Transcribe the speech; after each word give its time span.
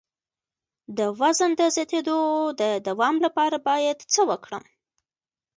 د 0.97 0.99
وزن 1.19 1.51
د 1.59 1.61
زیاتیدو 1.75 2.19
د 2.61 2.63
دوام 2.87 3.15
لپاره 3.25 3.57
باید 3.69 3.97
څه 4.13 4.21
وکړم؟ 4.29 4.63